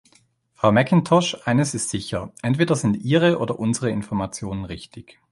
[0.55, 5.19] Frau McIntosh, eines ist sicher, entweder sind Ihre oder unsere Informationen richtig.